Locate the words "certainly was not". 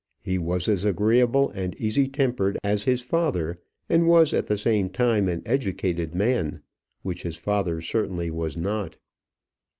7.81-8.97